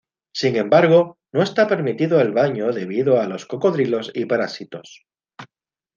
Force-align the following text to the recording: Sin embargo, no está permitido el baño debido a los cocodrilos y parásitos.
Sin 0.33 0.55
embargo, 0.55 1.19
no 1.31 1.43
está 1.43 1.67
permitido 1.67 2.19
el 2.21 2.31
baño 2.31 2.71
debido 2.73 3.21
a 3.21 3.27
los 3.27 3.45
cocodrilos 3.45 4.09
y 4.15 4.25
parásitos. 4.25 5.05